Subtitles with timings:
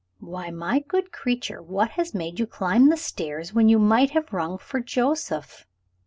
[0.19, 4.33] "Why, my good creature, what has made you climb the stairs, when you might have
[4.33, 5.67] rung for Joseph?"